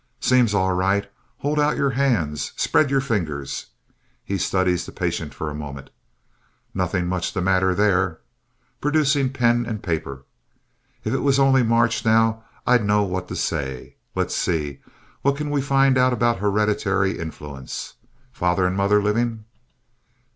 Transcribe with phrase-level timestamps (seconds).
[0.19, 1.07] Seems all right.
[1.41, 2.53] Hold out your hands.
[2.55, 3.67] Spread your fingers.
[4.23, 5.91] (He studies the patient for a moment.)
[6.73, 8.19] Nothing much the matter there.
[8.81, 10.25] (Producing pen and paper.)
[11.03, 13.95] If it was only March now I'd know what to say.
[14.15, 14.79] Let's see
[15.21, 17.93] what we can find out about hereditary influence.
[18.31, 19.45] Father and mother living?